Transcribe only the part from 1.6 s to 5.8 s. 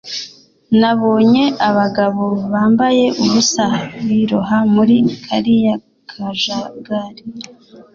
abagabo bambaye ubusa biroha muri kariya